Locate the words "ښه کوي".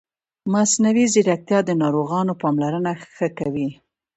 3.15-3.69